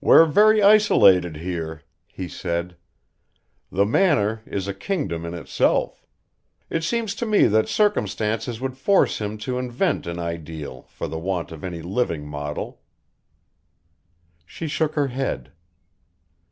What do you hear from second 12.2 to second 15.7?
model." She shook her head.